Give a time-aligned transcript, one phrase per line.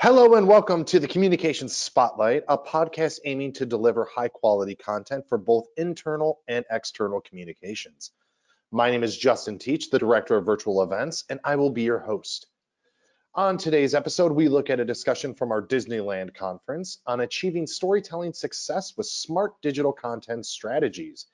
[0.00, 5.24] Hello and welcome to the Communications Spotlight, a podcast aiming to deliver high quality content
[5.28, 8.12] for both internal and external communications.
[8.70, 11.98] My name is Justin Teach, the Director of Virtual Events, and I will be your
[11.98, 12.46] host.
[13.34, 18.34] On today's episode, we look at a discussion from our Disneyland conference on achieving storytelling
[18.34, 21.26] success with smart digital content strategies.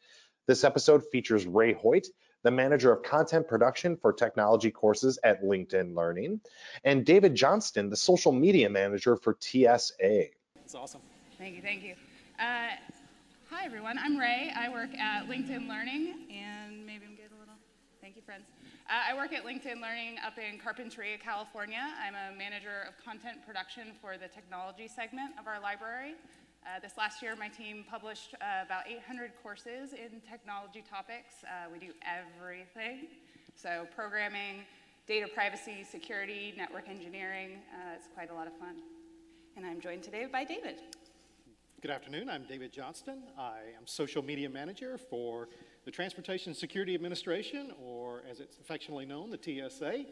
[0.46, 2.07] This episode features Rae Hoyt,
[2.45, 6.38] the manager of content production for technology courses at LinkedIn Learning,
[6.84, 10.26] and David Johnston, the social media manager for TSA.
[10.54, 11.00] That's awesome.
[11.38, 11.94] Thank you, thank you.
[12.38, 12.76] Uh,
[13.50, 13.99] hi, everyone.
[13.99, 14.52] I'm Rae.
[14.54, 17.57] I work at LinkedIn Learning, and maybe I'm getting a little.
[18.02, 18.44] Thank you, friends.
[18.90, 21.80] Uh, I work at LinkedIn Learning up in Carpinteria, California.
[22.04, 26.13] I'm a manager of content production for the technology segment of our library.
[26.67, 31.45] Uh, this last year, my team published uh, about 800 courses in technology topics.
[31.45, 33.09] Uh, we do everything.
[33.55, 34.64] So programming,
[35.06, 37.58] data privacy, security, network engineering.
[37.70, 38.77] Uh, it's quite a lot of fun.
[39.58, 40.77] And I'm joined today by David.
[41.83, 42.31] Good afternoon.
[42.31, 43.25] I'm David Johnston.
[43.38, 45.50] I am social media manager for
[45.84, 50.06] the Transportation Security Administration, or as it's affectionately known, the TSA.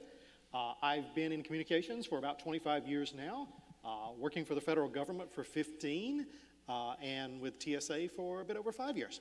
[0.52, 3.48] Uh, I've been in communications for about 25 years now,
[3.86, 6.26] uh, working for the federal government for 15,
[6.68, 9.20] uh, and with TSA for a bit over five years.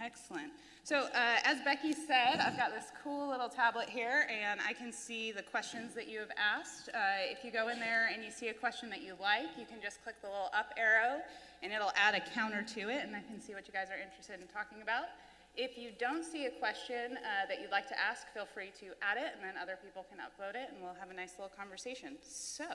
[0.00, 0.50] Excellent.
[0.82, 4.92] So uh, as Becky said, I've got this cool little tablet here, and I can
[4.92, 6.90] see the questions that you have asked.
[6.92, 6.98] Uh,
[7.30, 9.80] if you go in there and you see a question that you like, you can
[9.82, 11.22] just click the little up arrow,
[11.62, 13.96] and it'll add a counter to it, and I can see what you guys are
[13.96, 15.08] interested in talking about.
[15.56, 18.92] If you don't see a question uh, that you'd like to ask, feel free to
[19.00, 21.54] add it, and then other people can upvote it, and we'll have a nice little
[21.56, 22.18] conversation.
[22.20, 22.66] So,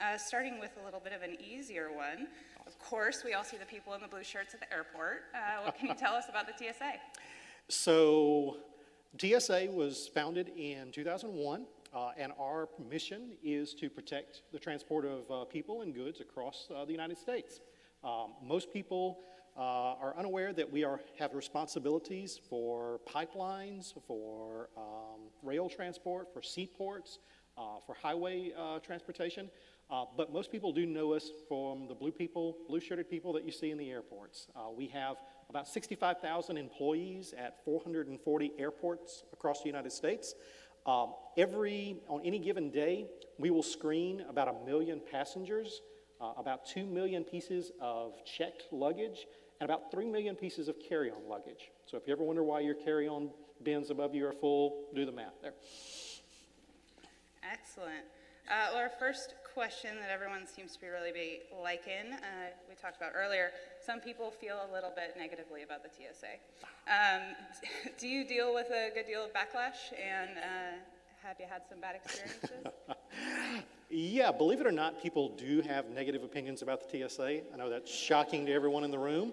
[0.00, 2.26] uh, starting with a little bit of an easier one,
[2.78, 5.24] of course, we all see the people in the blue shirts at the airport.
[5.34, 6.92] Uh, what can you tell us about the TSA?
[7.68, 8.58] So,
[9.20, 15.28] TSA was founded in 2001, uh, and our mission is to protect the transport of
[15.28, 17.58] uh, people and goods across uh, the United States.
[18.04, 19.18] Um, most people
[19.56, 19.60] uh,
[20.00, 27.18] are unaware that we are, have responsibilities for pipelines, for um, rail transport, for seaports,
[27.58, 28.52] uh, for highway
[28.84, 29.50] transportation.
[29.88, 33.44] Uh, but most people do know us from the blue people, blue shirted people that
[33.44, 34.48] you see in the airports.
[34.56, 35.16] Uh, we have
[35.48, 40.34] about 65,000 employees at 440 airports across the United States.
[40.86, 43.06] Um, every, on any given day,
[43.38, 45.82] we will screen about a million passengers,
[46.20, 49.26] uh, about 2 million pieces of checked luggage,
[49.60, 51.70] and about 3 million pieces of carry on luggage.
[51.86, 53.30] So if you ever wonder why your carry on
[53.62, 55.54] bins above you are full, do the math there.
[57.42, 58.04] Excellent.
[58.48, 62.76] Uh, well, our first question that everyone seems to be really be liking, uh, we
[62.76, 63.50] talked about earlier,
[63.84, 66.38] some people feel a little bit negatively about the TSA.
[66.86, 67.34] Um,
[67.98, 70.78] do you deal with a good deal of backlash and uh,
[71.24, 72.50] have you had some bad experiences?
[73.90, 77.40] yeah, believe it or not, people do have negative opinions about the TSA.
[77.52, 79.32] I know that's shocking to everyone in the room.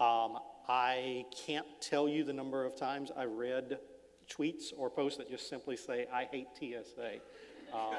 [0.00, 3.78] Um, I can't tell you the number of times I've read
[4.30, 7.18] tweets or posts that just simply say, I hate TSA.
[7.72, 7.94] Uh,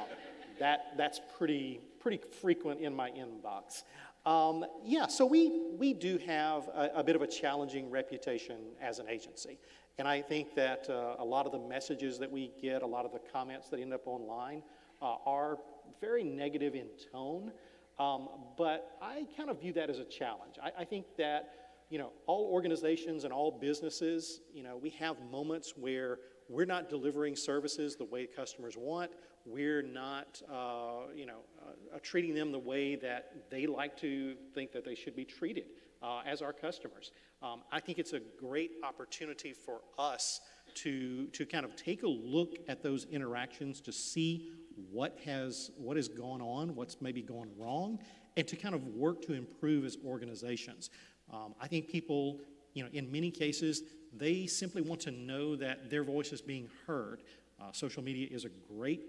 [0.59, 3.84] that, that's pretty, pretty frequent in my inbox.
[4.25, 9.00] Um, yeah, so we, we do have a, a, bit of a challenging reputation as
[9.00, 9.59] an agency.
[9.97, 13.06] And I think that uh, a lot of the messages that we get, a lot
[13.06, 14.63] of the comments that end up online,
[15.02, 15.58] uh, are
[16.00, 17.52] very negative in tone.
[18.00, 20.56] Um, but I kind of view that as a challenge.
[20.63, 25.18] I, I think that, you know, all organizations and all businesses, you know, we have
[25.31, 26.19] moments where
[26.50, 29.12] we're not delivering services the way customers want.
[29.46, 34.72] We're not, uh, you know, uh, treating them the way that they like to think
[34.72, 35.66] that they should be treated
[36.02, 37.12] uh, as our customers.
[37.42, 40.42] Um, I think it's a great opportunity for us
[40.76, 44.50] to, to kind of take a look at those interactions to see
[44.92, 48.00] what has, what has gone on, what's maybe gone wrong,
[48.38, 50.90] and to kind of work to improve as organizations.
[51.31, 52.40] Um, I think people,
[52.74, 53.84] you know, in many cases,
[54.16, 57.24] they simply want to know that their voice is being heard.
[57.62, 59.02] Uh, social media is a great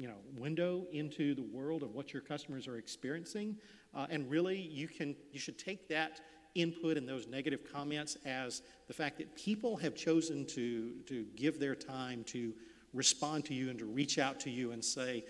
[0.00, 3.54] you know, window into the world of what your customers are experiencing.
[3.94, 6.20] Uh, and really, you, can, you should take that
[6.54, 11.60] input and those negative comments as the fact that people have chosen to, to give
[11.60, 12.54] their time to
[12.94, 15.22] respond to you and to reach out to you and say,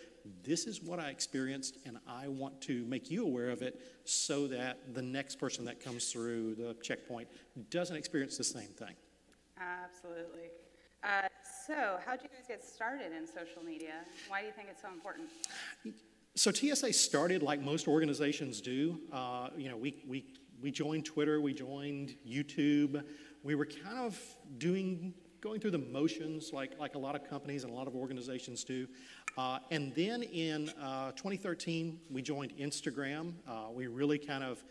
[0.45, 4.47] This is what I experienced, and I want to make you aware of it so
[4.47, 7.27] that the next person that comes through the checkpoint
[7.71, 8.95] doesn't experience the same thing.
[9.59, 10.51] Absolutely.
[11.03, 11.29] Uh,
[11.71, 13.93] so, how did you guys get started in social media?
[14.29, 15.29] Why do you think it's so important?
[16.35, 18.99] So, TSA started like most organizations do.
[19.13, 20.25] Uh, you know, we, we,
[20.61, 23.05] we joined Twitter, we joined YouTube.
[23.45, 24.21] We were kind of
[24.59, 27.95] doing going through the motions like, like a lot of companies and a lot of
[27.95, 28.87] organizations do.
[29.39, 33.33] Uh, and then in uh, 2013, we joined Instagram.
[33.49, 34.63] Uh, we really kind of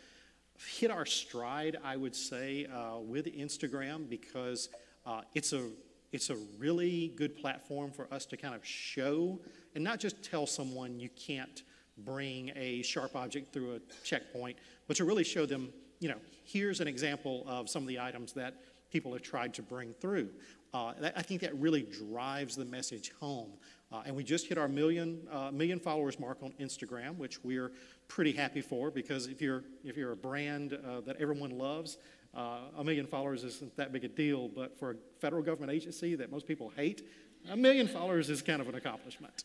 [0.58, 4.68] hit our stride, I would say, uh, with Instagram because
[5.06, 5.70] uh, it's a
[6.12, 9.38] it's a really good platform for us to kind of show
[9.74, 11.62] and not just tell someone you can't
[11.98, 14.56] bring a sharp object through a checkpoint,
[14.88, 18.32] but to really show them, you know, here's an example of some of the items
[18.32, 18.54] that
[18.90, 20.28] people have tried to bring through.
[20.72, 23.52] Uh, that, I think that really drives the message home.
[23.92, 27.72] Uh, and we just hit our million, uh, million followers mark on Instagram, which we're
[28.06, 31.98] pretty happy for because if you're, if you're a brand uh, that everyone loves,
[32.34, 34.48] uh, a million followers isn't that big a deal.
[34.48, 37.06] But for a federal government agency that most people hate,
[37.50, 39.44] a million followers is kind of an accomplishment.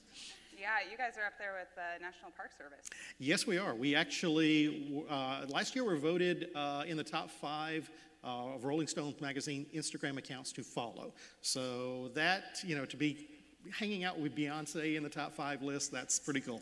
[0.57, 2.89] Yeah, you guys are up there with the National Park Service.
[3.19, 3.75] Yes, we are.
[3.75, 7.89] We actually, uh, last year we were voted uh, in the top five
[8.23, 11.13] uh, of Rolling Stone magazine Instagram accounts to follow.
[11.41, 13.27] So that, you know, to be
[13.71, 16.61] hanging out with Beyonce in the top five list, that's pretty cool.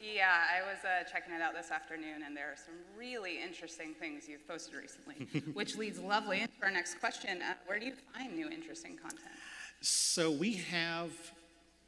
[0.00, 3.92] Yeah, I was uh, checking it out this afternoon, and there are some really interesting
[3.92, 7.42] things you've posted recently, which leads lovely into our next question.
[7.42, 9.30] Uh, where do you find new interesting content?
[9.82, 11.10] So we have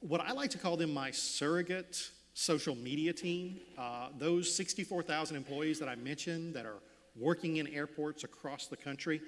[0.01, 3.61] what I like to call them my surrogate social media team.
[3.79, 6.81] Uh, those 64,000 employees that I mentioned that are
[7.17, 9.23] working in airports across the country,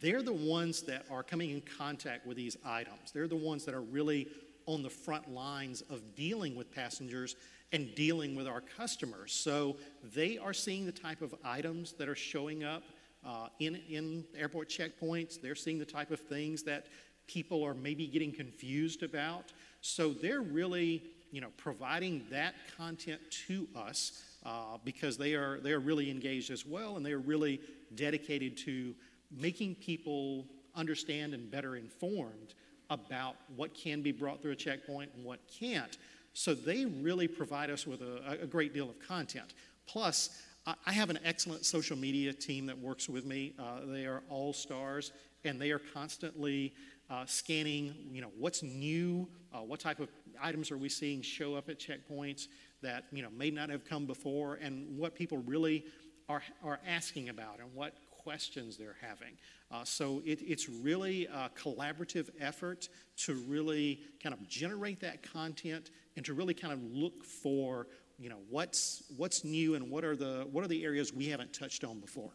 [0.00, 3.10] they're the ones that are coming in contact with these items.
[3.12, 4.28] They're the ones that are really
[4.66, 7.36] on the front lines of dealing with passengers
[7.72, 9.32] and dealing with our customers.
[9.32, 9.76] So
[10.14, 12.82] they are seeing the type of items that are showing up
[13.24, 15.40] uh, in, in airport checkpoints.
[15.40, 16.86] They're seeing the type of things that
[17.26, 19.52] people are maybe getting confused about.
[19.82, 25.72] So they're really, you know, providing that content to us uh, because they are they
[25.72, 27.60] are really engaged as well, and they are really
[27.94, 28.94] dedicated to
[29.30, 32.54] making people understand and better informed
[32.90, 35.96] about what can be brought through a checkpoint and what can't.
[36.34, 39.54] So they really provide us with a, a great deal of content.
[39.86, 40.42] Plus,
[40.84, 43.54] I have an excellent social media team that works with me.
[43.58, 45.12] Uh, they are all stars,
[45.44, 46.74] and they are constantly
[47.08, 50.08] uh, scanning, you know, what's new, uh, what type of
[50.40, 52.46] items are we seeing show up at checkpoints
[52.82, 55.84] that, you know, may not have come before, and what people really
[56.28, 59.34] are, are asking about and what questions they're having.
[59.70, 65.90] Uh, so it, it's really a collaborative effort to really kind of generate that content
[66.16, 67.86] and to really kind of look for,
[68.18, 71.52] you know, what's, what's new and what are, the, what are the areas we haven't
[71.52, 72.30] touched on before.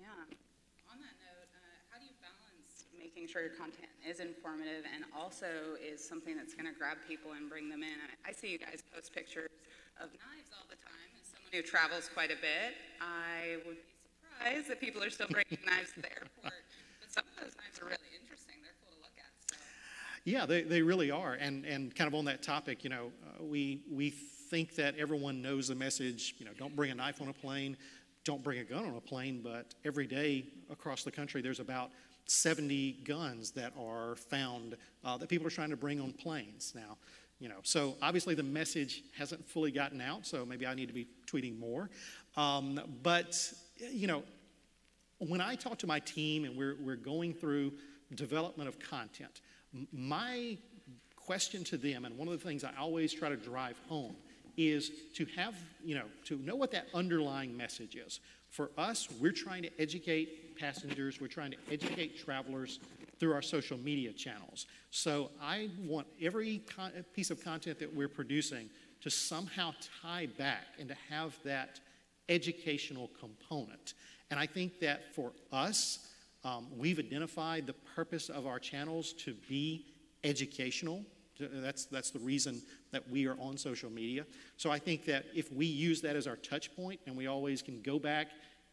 [0.00, 0.06] Yeah.
[0.92, 1.58] On that note, uh,
[1.90, 6.54] how do you balance making sure your content is informative and also is something that's
[6.54, 7.98] going to grab people and bring them in.
[8.24, 9.50] I see you guys post pictures
[10.00, 11.10] of knives all the time.
[11.20, 13.97] As someone who travels quite a bit, I would be
[14.68, 16.30] that people are still bringing knives to the airport.
[16.42, 16.52] But
[17.08, 18.56] some of those knives are really interesting.
[18.62, 19.50] They're cool to look at.
[19.50, 19.56] So.
[20.24, 21.34] Yeah, they, they really are.
[21.34, 25.42] And, and kind of on that topic, you know, uh, we, we think that everyone
[25.42, 27.76] knows the message, you know, don't bring a knife on a plane,
[28.24, 31.90] don't bring a gun on a plane, but every day across the country there's about
[32.26, 36.98] 70 guns that are found uh, that people are trying to bring on planes now.
[37.40, 40.94] You know, so obviously the message hasn't fully gotten out, so maybe I need to
[40.94, 41.88] be tweeting more.
[42.36, 44.22] Um, but you know,
[45.18, 47.72] when I talk to my team and we're, we're going through
[48.14, 49.40] development of content,
[49.92, 50.56] my
[51.16, 54.16] question to them, and one of the things I always try to drive home,
[54.56, 55.54] is to have,
[55.84, 58.18] you know, to know what that underlying message is.
[58.48, 62.80] For us, we're trying to educate passengers, we're trying to educate travelers
[63.20, 64.66] through our social media channels.
[64.90, 66.62] So I want every
[67.14, 68.68] piece of content that we're producing
[69.02, 71.80] to somehow tie back and to have that
[72.28, 73.94] educational component.
[74.30, 76.08] And I think that for us,
[76.44, 79.86] um, we've identified the purpose of our channels to be
[80.24, 81.04] educational.
[81.38, 84.26] That's, that's the reason that we are on social media.
[84.56, 87.62] So I think that if we use that as our touch point and we always
[87.62, 88.28] can go back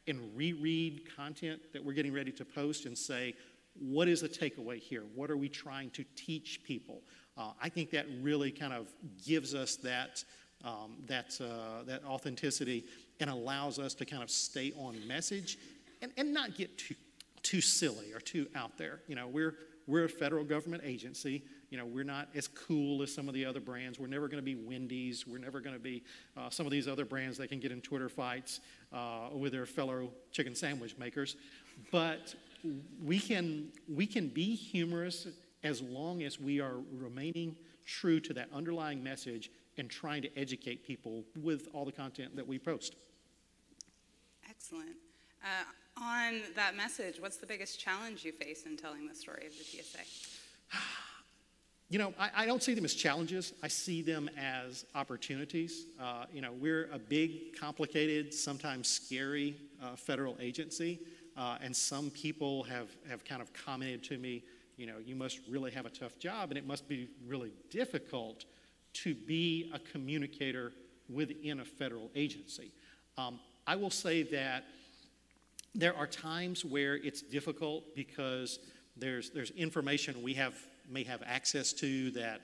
[0.08, 3.36] and reread content that we're getting ready to post and say,
[3.80, 5.04] what is the takeaway here?
[5.16, 7.02] What are we trying to teach people?
[7.38, 8.88] Uh, I think that really kind of
[9.26, 10.24] gives us that,
[10.64, 12.86] um, that, uh, that authenticity
[13.20, 15.58] and allows us to kind of stay on message
[16.02, 16.96] and, and not get too,
[17.42, 19.00] too silly or too out there.
[19.08, 19.56] You know, we're,
[19.88, 21.44] we're a federal government agency.
[21.70, 24.00] You know, we're not as cool as some of the other brands.
[24.00, 25.26] We're never going to be Wendy's.
[25.28, 26.04] We're never going to be
[26.38, 28.60] uh, some of these other brands that can get in Twitter fights
[28.94, 31.36] uh, with their fellow chicken sandwich makers.
[31.92, 32.36] But
[33.04, 35.28] we can, we can be humorous
[35.64, 37.56] as long as we are remaining
[37.86, 42.48] true to that underlying message and trying to educate people with all the content that
[42.48, 42.96] we post.
[44.50, 44.96] Excellent.
[45.44, 49.54] Uh, on that message, what's the biggest challenge you face in telling the story of
[49.58, 50.00] the TSA?
[51.88, 53.54] You know, I, I, don't see them as challenges.
[53.62, 55.86] I see them as opportunities.
[56.02, 61.00] Uh, you know, we're a big, complicated, sometimes scary uh, federal agency,
[61.38, 64.44] uh, and some people have, have kind of commented to me,
[64.78, 68.46] you know, you must really have a tough job, and it must be really difficult
[69.04, 70.72] to be a communicator
[71.10, 72.72] within a federal agency.
[73.18, 74.66] Um, I will say that
[75.74, 78.60] there are times where it's difficult because
[78.96, 80.56] there's, there's information we have
[80.90, 82.42] may have access to that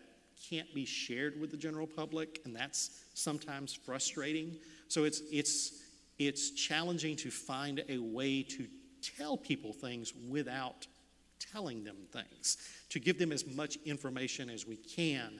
[0.49, 4.57] can't be shared with the general public, and that's sometimes frustrating.
[4.87, 5.83] So it's, it's,
[6.17, 8.67] it's challenging to find a way to
[9.17, 10.87] tell people things without
[11.39, 12.57] telling them things,
[12.89, 15.39] to give them as much information as we can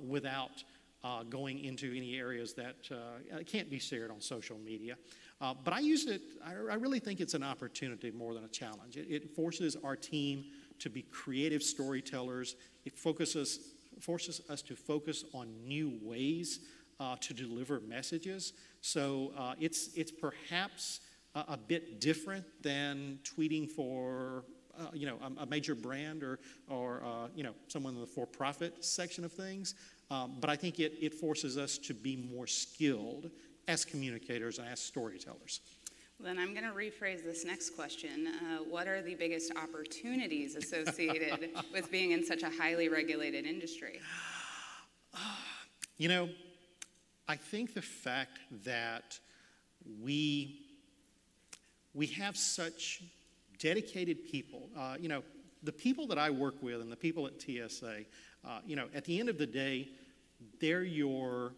[0.00, 0.64] without
[1.04, 4.96] uh, going into any areas that uh, can't be shared on social media.
[5.40, 8.48] Uh, but I use it, I, I, really think it's an opportunity more than a
[8.48, 8.96] challenge.
[8.96, 10.46] It, it forces our team
[10.80, 12.56] to be creative storytellers.
[12.84, 13.60] It focuses,
[14.00, 16.60] forces us to focus on new ways
[16.98, 18.52] uh, to deliver messages.
[18.80, 21.00] So uh, it's, it's perhaps
[21.36, 24.42] a, a, bit different than tweeting for
[24.78, 28.06] uh, you know, a, a, major brand or, or uh, you know, someone in the
[28.06, 29.74] for-profit section of things.
[30.10, 33.30] Um, but I think it, it forces us to be more skilled
[33.66, 35.60] as communicators and as storytellers.
[36.20, 38.26] Then I'm going to rephrase this next question.
[38.26, 44.00] Uh, what are the biggest opportunities associated with being in such a highly regulated industry?
[45.96, 46.28] You know,
[47.28, 49.18] I think the fact that
[50.02, 50.60] we
[51.94, 53.02] we have such
[53.58, 54.68] dedicated people.
[54.76, 55.22] Uh, you know,
[55.62, 58.04] the people that I work with and the people at TSA.
[58.46, 59.88] Uh, you know, at the end of the day,
[60.60, 61.52] they're your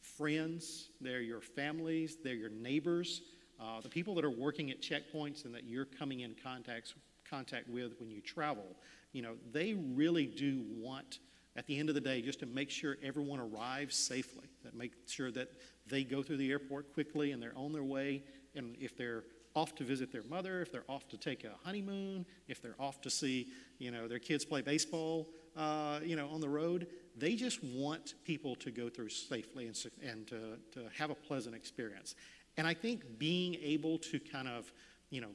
[0.00, 3.22] friends, they're your families, they're your neighbors.
[3.60, 6.94] Uh, the people that are working at checkpoints and that you're coming in contact,
[7.28, 8.64] contact with when you travel,
[9.12, 11.20] you know, they really do want,
[11.56, 14.92] at the end of the day, just to make sure everyone arrives safely, that make
[15.06, 15.48] sure that
[15.86, 18.22] they go through the airport quickly and they're on their way.
[18.54, 19.24] And if they're
[19.56, 23.00] off to visit their mother, if they're off to take a honeymoon, if they're off
[23.00, 23.48] to see,
[23.78, 26.86] you know, their kids play baseball, uh, you know, on the road,
[27.16, 31.54] they just want people to go through safely and, and to, to have a pleasant
[31.54, 32.14] experience.
[32.58, 34.70] And I think being able to kind of,
[35.10, 35.30] you know,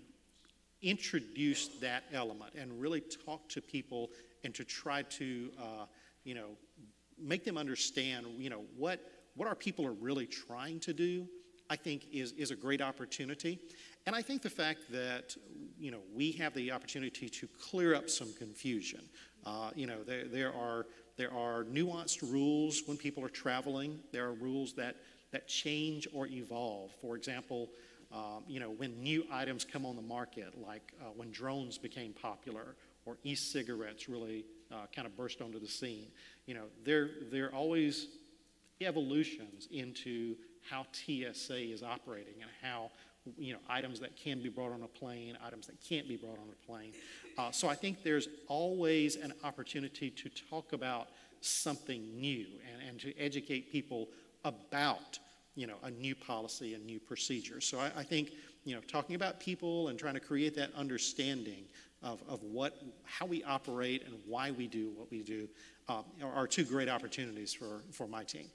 [0.82, 4.10] introduce that element and really talk to people
[4.44, 5.86] and to try to, uh,
[6.24, 6.50] you know,
[7.20, 9.00] make them understand, you know, what,
[9.36, 11.28] what our people are really trying to do,
[11.70, 13.60] I think is, is a great opportunity.
[14.08, 15.36] And I think the fact that,
[15.77, 19.01] you know, we have the opportunity to clear up some confusion.
[19.46, 24.00] Uh, you know, there, there, are, there are nuanced rules when people are traveling.
[24.12, 24.96] There are rules that
[25.31, 26.91] that change or evolve.
[27.01, 27.70] For example,
[28.12, 32.13] um, you know, when new items come on the market, like uh, when drones became
[32.13, 36.08] popular or e-cigarettes really uh, kind of burst onto the scene,
[36.46, 38.08] you know, there, there are always
[38.81, 40.36] evolutions into
[40.70, 42.91] how TSA is operating and how
[43.38, 46.40] you know, items that can be brought on a plane, items that can't be brought
[46.40, 46.92] on a plane.
[47.38, 51.08] Uh, so I think there's always an opportunity to talk about
[51.42, 54.10] something new and, and to educate people
[54.44, 55.20] about
[55.56, 57.60] you know, a new policy and new procedure.
[57.60, 58.32] So I, I, think,
[58.63, 61.66] you know, talking about people and trying to create that understanding
[62.01, 65.48] of, of what, how we operate and why we do what we do
[65.90, 68.46] uh, are, two great opportunities for, for my team.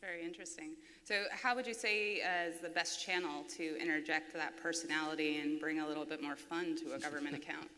[0.00, 0.72] That's very interesting.
[1.04, 5.80] So how would you say is the best channel to interject that personality and bring
[5.80, 7.68] a little bit more fun to a government account?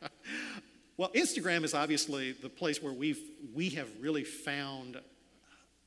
[0.97, 3.23] well, Instagram is obviously the place where we've,
[3.55, 5.01] we have really found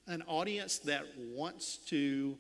[0.08, 2.38] an audience that wants to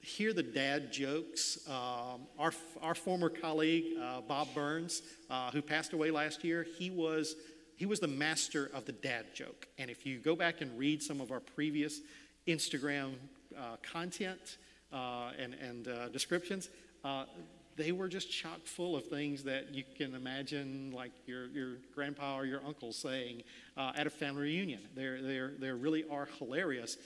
[0.00, 1.58] hear the dad jokes.
[1.68, 6.90] Um, our, our former colleague, uh, Bob Burns, uh, who passed away last year, he
[6.90, 7.36] was,
[7.76, 9.68] he was the master of the dad joke.
[9.78, 12.00] And if you go back and read some of our previous
[12.46, 13.14] Instagram
[13.56, 14.58] uh, content
[14.92, 16.70] uh, and, and uh, descriptions,
[17.04, 17.24] uh,
[17.76, 22.36] they were just chock full of things that you can imagine, like your, your grandpa
[22.36, 23.42] or your uncle saying
[23.76, 24.80] uh, at a family reunion.
[24.94, 26.96] They're, they're, they really are hilarious.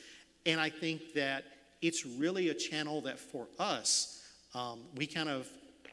[0.44, 1.44] And I think that
[1.80, 4.22] it's really a channel that for us,
[4.54, 5.48] um, we kind of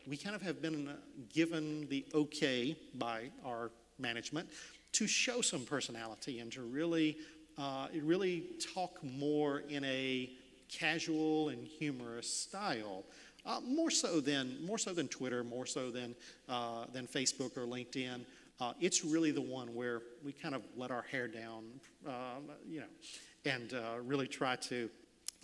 [0.08, 0.92] we kind of have been
[1.34, 4.50] given the okay by our management
[4.92, 7.18] to show some personality and to really
[7.58, 8.44] uh, really
[8.74, 10.30] talk more in a
[10.70, 13.04] casual and humorous style.
[13.46, 16.16] Uh, more so than more so than Twitter, more so than
[16.50, 18.22] uh, than Facebook or LinkedIn.
[18.60, 21.66] Uh, it's really the one where we kind of let our hair down,
[22.08, 22.86] um, you know,
[23.46, 24.90] and uh, really try to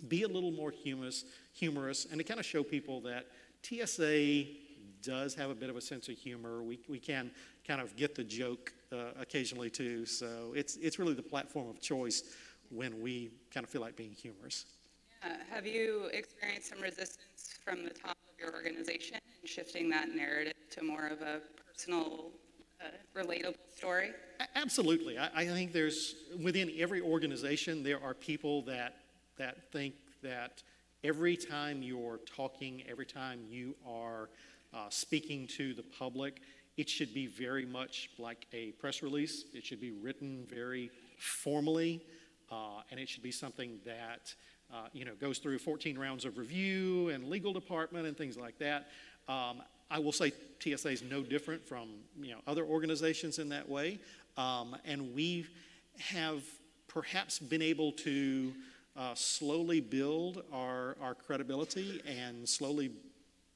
[0.08, 3.26] be a little more humorous, humorous, and to kind of show people that
[3.62, 4.46] TSA
[5.02, 6.62] does have a bit of a sense of humor.
[6.62, 7.30] We we can
[7.66, 8.72] kind of get the joke
[9.20, 10.06] occasionally too.
[10.06, 12.22] So it's, it's really the platform of choice
[12.70, 14.64] when we kind of feel like being humorous.
[15.24, 20.08] Uh, have you experienced some resistance from the top of your organization in shifting that
[20.14, 22.32] narrative to more of a personal,
[22.80, 24.10] uh, relatable story?
[24.56, 25.18] Absolutely.
[25.18, 28.96] I, I think there's, within every organization, there are people that,
[29.36, 30.62] that think that
[31.04, 34.28] every time you're talking, every time you are
[34.74, 36.40] uh, speaking to the public,
[36.76, 39.44] it should be very much like a press release.
[39.54, 42.02] It should be written very formally,
[42.50, 44.34] uh, and it should be something that
[44.72, 48.58] uh, you know goes through 14 rounds of review and legal department and things like
[48.58, 48.88] that.
[49.28, 51.88] Um, I will say TSA is no different from
[52.20, 53.98] you know other organizations in that way,
[54.36, 55.46] um, and we
[55.98, 56.42] have
[56.88, 58.52] perhaps been able to
[58.96, 62.90] uh, slowly build our, our credibility and slowly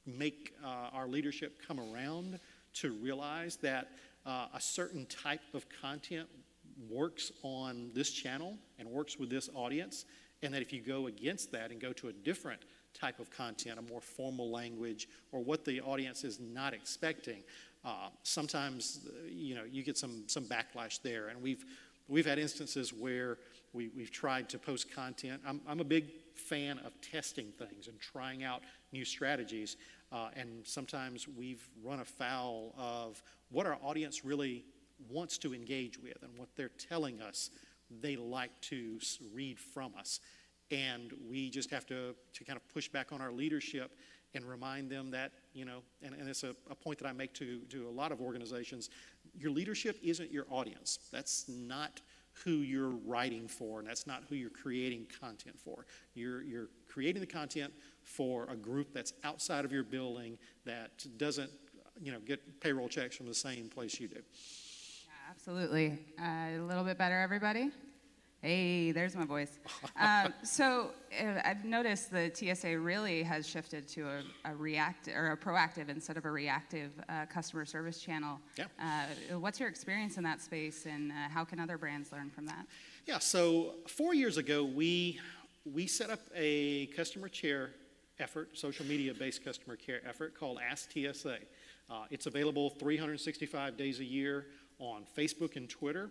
[0.06, 2.38] make uh, our leadership come around
[2.80, 3.90] to realize that
[4.24, 6.28] uh, a certain type of content
[6.90, 10.04] works on this channel and works with this audience,
[10.42, 12.60] and that if you go against that and go to a different
[12.92, 17.42] type of content, a more formal language, or what the audience is not expecting,
[17.84, 21.64] uh, sometimes uh, you know you get some some backlash there, and we've
[22.08, 23.38] we've had instances where
[23.72, 25.40] we, we've tried to post content.
[25.46, 29.76] I'm, I'm a big fan of testing things and trying out new strategies.
[30.12, 34.64] Uh, and sometimes we've run afoul of what our audience really
[35.10, 37.50] wants to engage with and what they're telling us
[38.00, 38.98] they like to
[39.32, 40.20] read from us.
[40.70, 43.92] And we just have to, to kind of push back on our leadership
[44.34, 47.32] and remind them that, you know, and, and it's a, a point that I make
[47.34, 48.90] to, to a lot of organizations
[49.38, 50.98] your leadership isn't your audience.
[51.12, 52.00] That's not
[52.44, 55.86] who you're writing for, and that's not who you're creating content for.
[56.14, 61.50] You're, you're creating the content for a group that's outside of your building that doesn't,
[62.00, 64.16] you know, get payroll checks from the same place you do.
[64.16, 65.98] Yeah, absolutely.
[66.20, 67.70] Uh, a little bit better, everybody?
[68.46, 69.58] Hey, there's my voice.
[69.98, 75.32] Um, so uh, I've noticed the TSA really has shifted to a, a react or
[75.32, 78.38] a proactive instead of a reactive uh, customer service channel.
[78.58, 78.66] Yeah.
[78.78, 82.44] Uh, what's your experience in that space, and uh, how can other brands learn from
[82.46, 82.66] that?
[83.06, 85.18] Yeah, so four years ago, we,
[85.64, 87.70] we set up a customer care
[88.18, 91.38] effort, social media based customer care effort called Ask TSA.
[91.88, 94.46] Uh, it's available 365 days a year
[94.78, 96.10] on Facebook and Twitter.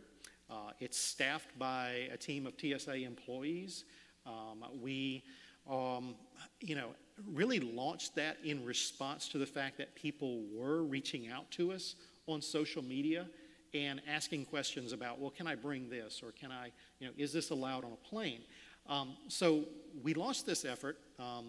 [0.49, 3.85] Uh, it's staffed by a team of TSA employees.
[4.25, 5.23] Um, we,
[5.69, 6.15] um,
[6.61, 6.89] you know,
[7.33, 11.95] really launched that in response to the fact that people were reaching out to us
[12.27, 13.27] on social media
[13.73, 17.33] and asking questions about, well, can I bring this or can I, you know, is
[17.33, 18.41] this allowed on a plane?
[18.87, 19.65] Um, so
[20.03, 21.45] we launched this effort, um,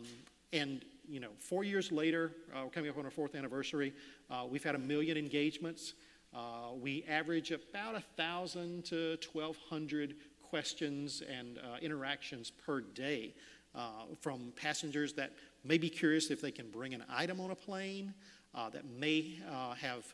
[0.52, 3.92] and you know, four years later, uh, we're coming up on our fourth anniversary.
[4.30, 5.92] Uh, we've had a million engagements.
[6.34, 13.34] Uh, we average about thousand to twelve hundred questions and uh, interactions per day
[13.74, 15.32] uh, from passengers that
[15.64, 18.14] may be curious if they can bring an item on a plane,
[18.54, 20.04] uh, that may uh, have,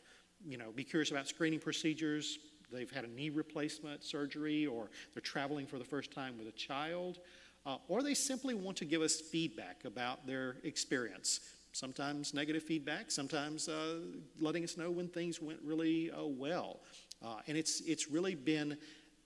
[0.45, 2.39] you know, be curious about screening procedures.
[2.71, 6.51] They've had a knee replacement surgery, or they're traveling for the first time with a
[6.51, 7.19] child,
[7.65, 11.39] uh, or they simply want to give us feedback about their experience.
[11.73, 13.95] Sometimes negative feedback, sometimes uh,
[14.39, 16.81] letting us know when things went really uh, well.
[17.25, 18.77] Uh, and it's, it's really been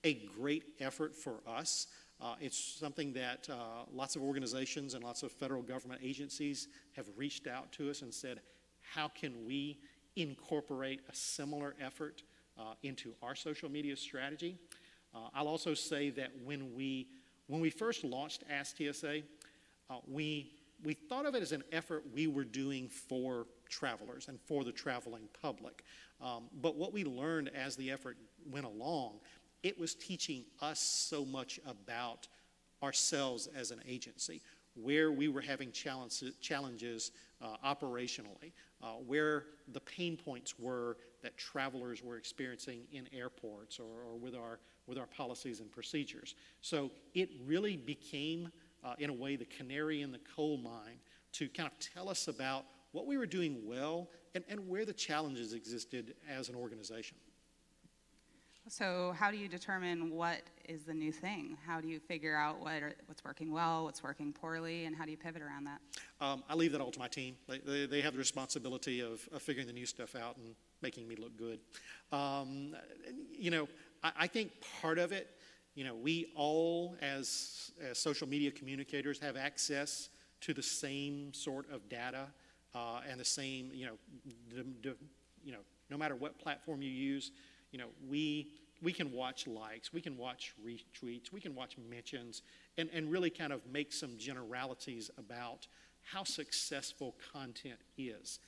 [0.02, 1.88] a great effort for us.
[2.22, 7.04] Uh, it's something that uh, lots of organizations and lots of federal government agencies have
[7.18, 8.40] reached out to us and said,
[8.80, 9.78] how can we
[10.16, 12.22] incorporate a similar effort
[12.58, 14.58] uh, into our social media strategy?
[15.34, 17.08] I'll also say that when we,
[17.48, 19.22] when we first launched Ask TSA,
[20.06, 20.52] we,
[20.84, 24.72] we thought of it as an effort we were doing for travelers and for the
[24.72, 25.84] traveling public.
[26.20, 28.16] Um, but what we learned as the effort
[28.50, 29.20] went along,
[29.62, 32.28] it was teaching us so much about
[32.82, 34.40] ourselves as an agency,
[34.74, 37.10] where we were having challenges, challenges
[37.42, 44.04] uh, operationally, uh, where the pain points were that travelers were experiencing in airports or,
[44.08, 46.36] or with, our, with our policies and procedures.
[46.60, 48.52] So it really became,
[48.84, 50.98] uh, in a way, the canary in the coal mine
[51.32, 54.92] to kind of tell us about what we were doing well and, and where the
[54.92, 57.16] challenges existed as an organization.
[58.70, 61.56] So, how do you determine what is the new thing?
[61.66, 65.06] How do you figure out what are, what's working well, what's working poorly, and how
[65.06, 65.80] do you pivot around that?
[66.20, 67.36] Um, I leave that all to my team.
[67.48, 71.08] They, they, they have the responsibility of, of, figuring the new stuff out and making
[71.08, 71.60] me look good.
[72.12, 72.76] Um,
[73.32, 73.68] you know,
[74.02, 75.30] I, I, think part of it,
[75.78, 80.08] you know, we all as, as social media communicators have access
[80.40, 82.26] to the same sort of data
[82.74, 83.92] uh, and the same, you know,
[84.50, 84.92] d- d-
[85.44, 87.30] you know, no matter what platform you use,
[87.70, 88.48] you know, we,
[88.82, 92.42] we can watch likes, we can watch retweets, we can watch mentions,
[92.76, 95.68] and, and really kind of make some generalities about
[96.02, 98.40] how successful content is.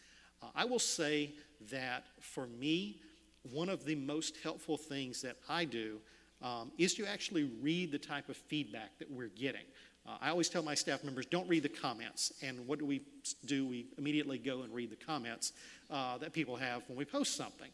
[0.43, 1.35] Uh, I will say
[1.71, 3.03] that for me,
[3.53, 6.01] one of the most helpful things that I do
[6.42, 9.64] um, is to actually read the type of feedback that we're getting.
[10.07, 12.33] Uh, I always tell my staff members, don't read the comments.
[12.42, 13.03] And what do we
[13.44, 13.66] do?
[13.66, 15.53] We immediately go and read the comments
[15.90, 17.70] uh, that people have when we post something.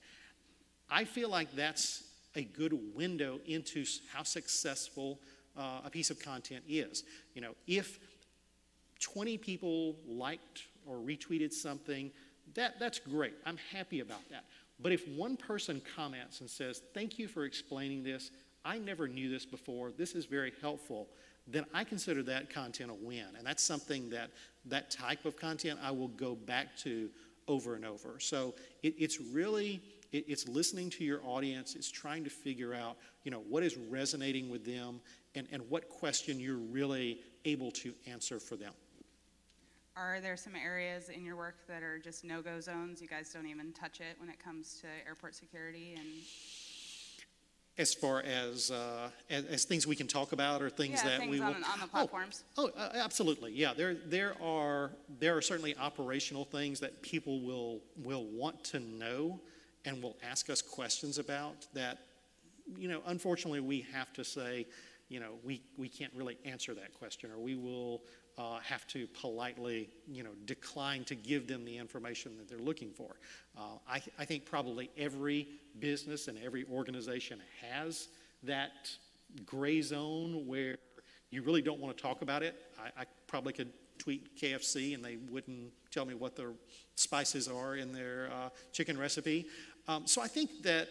[0.91, 5.21] I feel like that's a good window into how successful
[5.57, 7.05] uh, a piece of content is.
[7.35, 7.99] You know, if
[9.01, 12.11] 20 people liked or retweeted something,
[12.55, 13.35] that, that's great.
[13.45, 14.45] I'm happy about that.
[14.81, 18.31] But if one person comments and says, Thank you for explaining this,
[18.67, 21.09] I never knew this before, this is very helpful,
[21.47, 23.27] then I consider that content a win.
[23.39, 24.31] And that's something that
[24.67, 27.09] that type of content I will go back to
[27.47, 28.19] over and over.
[28.19, 31.77] So it, it's really it, it's listening to your audience.
[31.77, 35.01] It's trying to figure out you know what is resonating with them
[35.37, 38.73] and, and what question you're really able to answer for them.
[39.97, 43.01] Are there some areas in your work that are just no-go zones?
[43.01, 46.07] You guys don't even touch it when it comes to airport security and
[47.79, 51.19] as far as, uh, as, as things we can talk about or things yeah, that
[51.21, 52.45] things we will on, on the platforms.
[52.57, 53.53] Oh, oh uh, absolutely.
[53.53, 58.81] Yeah, there there are there are certainly operational things that people will will want to
[58.81, 59.41] know
[59.85, 61.99] and will ask us questions about that
[62.77, 64.67] you know, unfortunately we have to say,
[65.09, 68.03] you know, we, we can't really answer that question or we will
[68.39, 72.91] uh, have to politely, you know, decline to give them the information that they're looking
[72.91, 73.17] for.
[73.57, 78.09] Uh, I, I think probably every business and every organization has
[78.43, 78.91] that
[79.45, 80.77] gray zone where
[81.31, 82.57] you really don't want to talk about it.
[82.79, 86.53] I, I probably could tweet KFC and they wouldn't tell me what the
[86.95, 89.47] spices are in their uh, chicken recipe.
[89.89, 90.89] Um, so I think that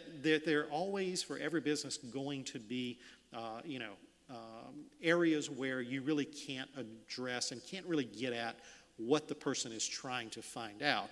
[0.48, 2.98] are always, for every business, going to be,
[3.34, 3.94] uh, you know,
[4.30, 8.58] um, areas where you really can't address and can't really get at
[8.98, 11.10] what the person is trying to find out.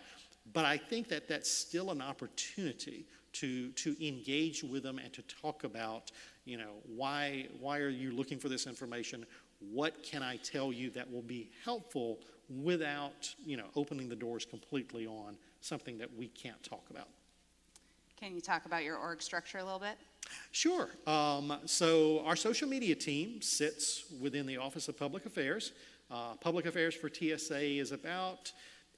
[0.51, 5.21] But I think that that's still an opportunity to, to engage with them and to
[5.23, 6.11] talk about,
[6.45, 9.25] you know, why, why are you looking for this information?
[9.59, 12.19] What can I tell you that will be helpful
[12.61, 17.07] without, you know, opening the doors completely on something that we can't talk about?
[18.19, 19.97] Can you talk about your org structure a little bit?
[20.51, 20.89] Sure.
[21.07, 25.71] Um, so, our social media team sits within the Office of Public Affairs.
[26.11, 28.51] Uh, Public Affairs for TSA is about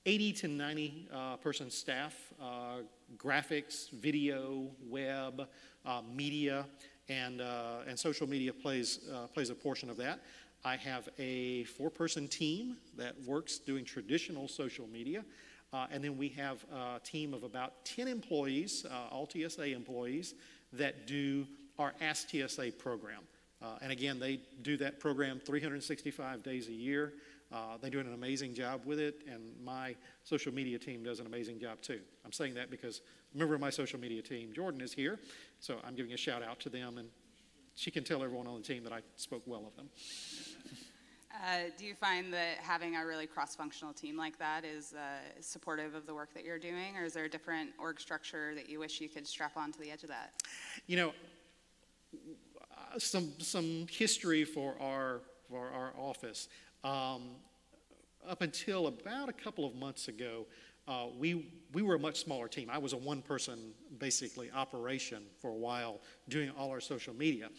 [0.06, 2.78] 80 to 90 uh, person staff, uh,
[3.18, 5.48] graphics, video, web,
[5.86, 6.66] uh, media,
[7.10, 10.20] and, uh, and social media plays, uh, plays a portion of that.
[10.64, 15.24] I have a four person team that works doing traditional social media.
[15.92, 20.34] And then we have a team of about 10 employees, all TSA employees,
[20.78, 21.46] that do
[21.78, 23.22] our Ask TSA program.
[23.62, 27.14] Uh, and again, they do that program 365 days a year.
[27.52, 31.26] Uh, they do an amazing job with it, and my social media team does an
[31.26, 32.00] amazing job too.
[32.26, 33.02] I'm saying that because
[33.34, 35.20] a member of my social media team, Jordan, is here,
[35.60, 37.08] so I'm giving a shout out to them, and
[37.76, 39.90] she can tell everyone on the team that I spoke well of them.
[41.44, 45.94] Uh, do you find that having a really cross-functional team like that is uh, supportive
[45.94, 48.80] of the work that you're doing, or is there a different org structure that you
[48.80, 50.34] wish you could strap onto the edge of that?
[50.88, 51.14] You know,
[52.72, 56.48] uh, some some history for our for our office.
[56.84, 57.32] Um,
[58.28, 60.46] up until about a couple of months ago,
[60.88, 62.70] uh, we we were a much smaller team.
[62.72, 67.50] I was a one-person basically operation for a while, doing all our social media.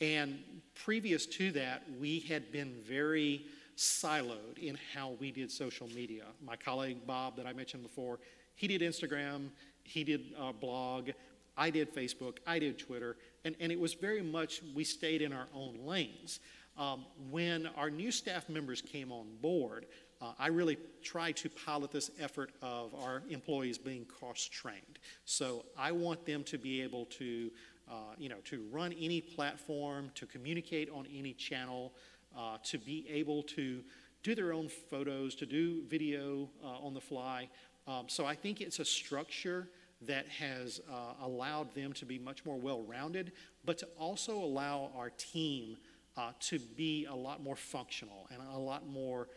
[0.00, 0.38] And
[0.74, 6.24] previous to that, we had been very siloed in how we did social media.
[6.44, 8.18] My colleague Bob, that I mentioned before,
[8.54, 9.48] he did Instagram,
[9.84, 11.10] he did uh, blog,
[11.56, 15.32] I did Facebook, I did Twitter, and, and it was very much we stayed in
[15.32, 16.40] our own lanes.
[16.78, 19.86] Um, when our new staff members came on board,
[20.22, 24.98] uh, I really tried to pilot this effort of our employees being cross trained.
[25.24, 27.50] So I want them to be able to
[27.90, 31.92] uh, you know, to run any platform, to communicate on any channel,
[32.38, 33.82] uh, to be able to
[34.22, 37.48] do their own photos, to do video uh, on the fly.
[37.88, 39.68] Um, so I think it's a structure
[40.02, 43.32] that has uh, allowed them to be much more well-rounded,
[43.64, 45.76] but to also allow our team
[46.16, 49.28] uh, to be a lot more functional and a lot more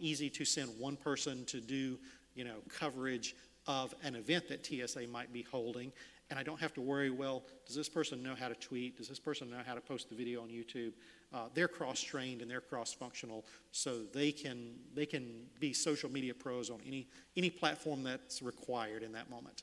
[0.00, 1.98] easy to send one person to do,
[2.34, 3.34] you know, coverage
[3.66, 5.92] of an event that TSA might be holding
[6.30, 8.98] and I don't have to worry, well, does this person know how to tweet?
[8.98, 10.92] Does this person know how to post the video on YouTube?
[11.32, 16.70] Uh, they're cross-trained and they're cross-functional, so they can, they can be social media pros
[16.70, 19.62] on any, any platform that's required in that moment.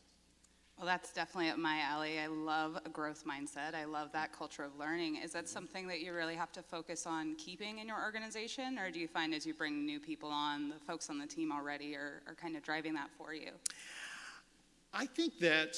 [0.78, 2.20] Well, that's definitely up my alley.
[2.20, 3.74] I love a growth mindset.
[3.74, 5.16] I love that culture of learning.
[5.24, 8.92] Is that something that you really have to focus on keeping in your organization, or
[8.92, 11.96] do you find as you bring new people on, the folks on the team already
[11.96, 13.52] are, are kind of driving that for you?
[14.94, 15.78] I think that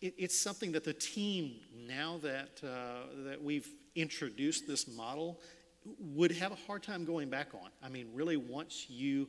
[0.00, 1.56] it, it's something that the team,
[1.86, 5.40] now that, uh, that we've introduced this model,
[5.98, 7.70] would have a hard time going back on.
[7.82, 9.28] I mean, really, once you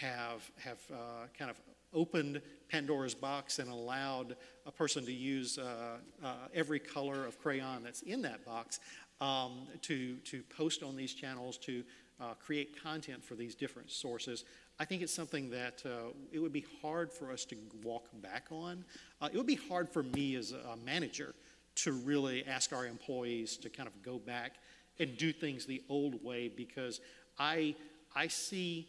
[0.00, 1.56] have, have uh, kind of
[1.92, 7.82] opened Pandora's box and allowed a person to use uh, uh, every color of crayon
[7.82, 8.80] that's in that box
[9.20, 11.82] um, to, to post on these channels, to
[12.20, 14.44] uh, create content for these different sources.
[14.80, 18.46] I think it's something that uh, it would be hard for us to walk back
[18.50, 18.82] on.
[19.20, 21.34] Uh, it would be hard for me as a manager
[21.76, 24.54] to really ask our employees to kind of go back
[24.98, 27.02] and do things the old way because
[27.38, 27.74] I,
[28.16, 28.88] I see,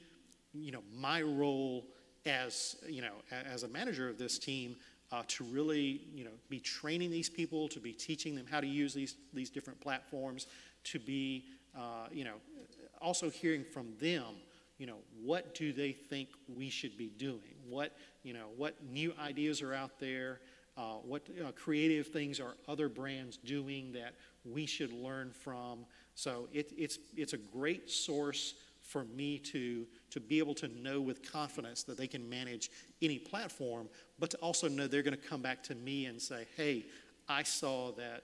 [0.54, 1.86] you know, my role
[2.26, 4.76] as you know as a manager of this team
[5.12, 8.68] uh, to really you know be training these people to be teaching them how to
[8.68, 10.46] use these these different platforms
[10.84, 12.36] to be uh, you know
[13.02, 14.36] also hearing from them
[14.82, 17.54] you know what do they think we should be doing?
[17.70, 20.40] What you know what new ideas are out there?
[20.76, 25.86] Uh, what uh, creative things are other brands doing that we should learn from?
[26.16, 31.00] So it, it's it's a great source for me to, to be able to know
[31.00, 32.72] with confidence that they can manage
[33.04, 36.48] any platform, but to also know they're going to come back to me and say,
[36.58, 36.86] hey,
[37.30, 38.24] I saw that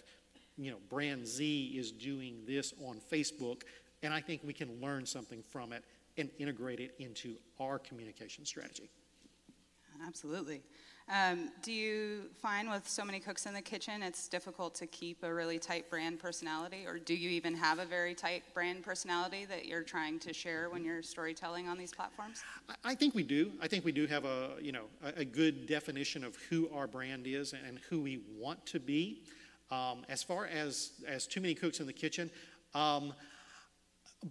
[0.58, 3.62] you know brand Z is doing this on Facebook,
[4.02, 5.84] and I think we can learn something from it
[6.18, 8.90] and integrate it into our communication strategy.
[10.06, 10.62] Absolutely.
[11.10, 15.24] Um, do you find with so many cooks in the kitchen, it's difficult to keep
[15.24, 19.46] a really tight brand personality, or do you even have a very tight brand personality
[19.46, 22.44] that you're trying to share when you're storytelling on these platforms?
[22.84, 23.54] I think we do.
[23.62, 26.88] I think we do have a you know a, a good definition of who our
[26.88, 29.24] brand is and who we want to be.
[29.72, 32.30] Um, as far as as too many cooks in the kitchen.
[32.76, 33.14] Um,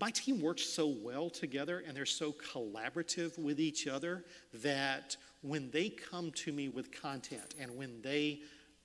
[0.01, 5.71] my team works so well together and they're so collaborative with each other that when
[5.71, 8.41] they come to me with content and when they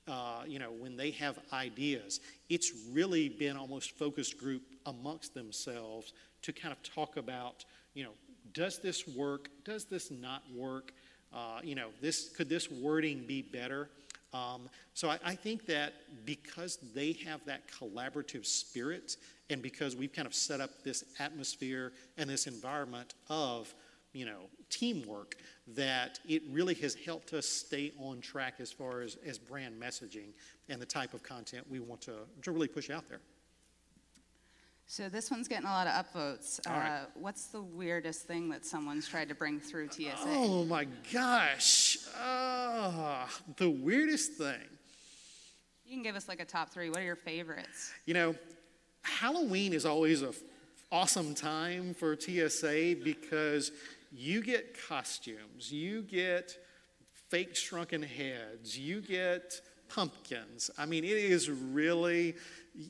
[0.08, 2.20] uh, you know when they have ideas
[2.50, 8.12] it's really been almost focus group amongst themselves to kind of talk about you know
[8.54, 9.50] does this work?
[9.64, 10.94] Does this not work?
[11.34, 13.90] Uh, you know this could this wording be better
[14.34, 15.94] um, so I, I, think that
[16.26, 19.18] because they have that collaborative spirit
[19.50, 23.74] and because we've kind of set up this atmosphere and this environment of
[24.14, 25.36] you know teamwork
[25.68, 30.30] that it really has helped us stay on track as far as, as brand messaging
[30.70, 33.20] and the type of content we want to, to really push out there.
[34.92, 36.60] So this one's getting a lot of upvotes.
[36.68, 37.06] Uh, right.
[37.14, 40.26] What's the weirdest thing that someone's tried to bring through TSA?
[40.26, 41.98] Oh my gosh.
[42.22, 43.26] Uh,
[43.56, 44.68] the weirdest thing.
[45.86, 46.90] You can give us like a top three.
[46.90, 47.94] What are your favorites?
[48.06, 48.36] You know,
[49.04, 50.34] Halloween is always a
[50.92, 53.72] awesome time for TSA because
[54.12, 56.54] you get costumes, you get
[57.30, 59.54] fake shrunken heads, you get
[59.88, 60.70] pumpkins.
[60.78, 62.36] I mean, it is really,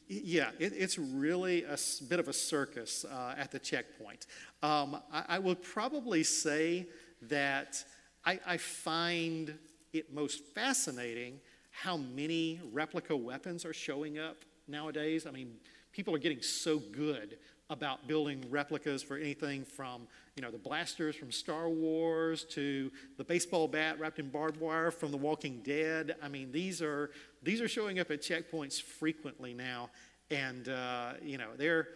[0.08, 4.28] yeah, it, it's really a bit of a circus uh, at the checkpoint.
[4.62, 6.88] Um, I, I would probably say
[7.24, 7.84] that
[8.26, 9.58] I, I find
[9.94, 11.40] it most fascinating
[11.72, 15.26] how many replica weapons are showing up nowadays.
[15.26, 15.56] I mean,
[15.92, 17.38] people are getting so good
[17.72, 20.02] about building replicas for anything from
[20.36, 24.92] you know the blasters from Star Wars to the baseball bat wrapped in barbed wire
[24.92, 26.16] from The Walking Dead.
[26.22, 29.90] I mean these are these are showing up at checkpoints frequently now,
[30.30, 31.88] and uh, you know they're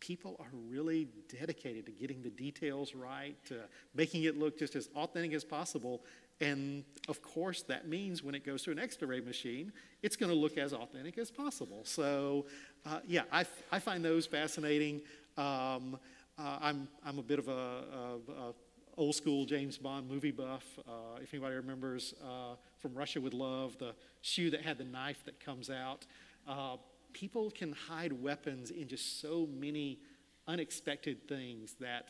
[0.00, 1.08] people are really
[1.40, 3.56] dedicated to getting the details right, to
[3.96, 6.02] making it look just as authentic as possible.
[6.40, 9.72] And of course, that means when it goes to an X-ray machine,
[10.02, 11.80] it's going to look as authentic as possible.
[11.84, 12.46] So
[12.86, 15.00] uh, yeah, I, I find those fascinating.
[15.36, 15.98] Um,
[16.38, 18.54] uh, I'm, I'm a bit of a, a, a,
[18.96, 20.64] old school James Bond movie buff.
[20.86, 25.24] Uh, if anybody remembers uh, from Russia with Love, the shoe that had the knife
[25.24, 26.04] that comes out.
[26.46, 26.76] Uh,
[27.12, 29.98] people can hide weapons in just so many
[30.46, 32.08] unexpected things that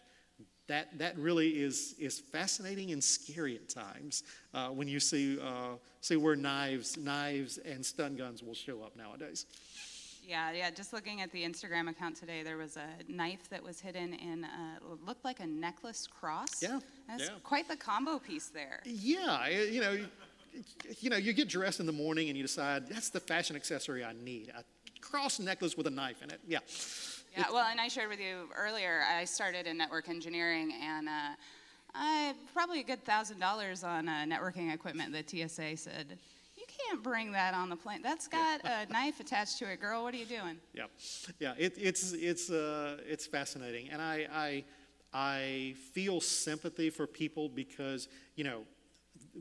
[0.68, 4.22] that, that really is, is fascinating and scary at times
[4.54, 8.96] uh, when you see, uh, see where knives, knives and stun guns will show up
[8.96, 9.46] nowadays.
[10.28, 10.70] Yeah, yeah.
[10.70, 14.44] Just looking at the Instagram account today, there was a knife that was hidden in
[14.44, 16.62] a, looked like a necklace cross.
[16.62, 17.34] Yeah, that's yeah.
[17.42, 18.80] quite the combo piece there.
[18.84, 19.98] Yeah, you know,
[21.00, 24.04] you know, you get dressed in the morning and you decide that's the fashion accessory
[24.04, 24.52] I need.
[24.54, 24.62] A
[25.00, 26.40] cross necklace with a knife in it.
[26.46, 26.58] Yeah.
[27.36, 27.44] Yeah.
[27.52, 29.02] Well, and I shared with you earlier.
[29.08, 31.08] I started in network engineering and.
[31.08, 31.12] Uh,
[31.94, 36.18] I probably a good thousand dollars on uh, networking equipment that TSA said,
[36.58, 38.02] you can't bring that on the plane.
[38.02, 40.02] That's got a knife attached to it, girl.
[40.02, 40.58] What are you doing?
[40.74, 40.84] Yeah,
[41.38, 41.54] yeah.
[41.56, 44.64] It, it's it's uh, it's fascinating, and I, I
[45.12, 48.62] I feel sympathy for people because you know,